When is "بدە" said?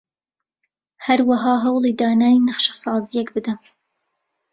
3.35-3.55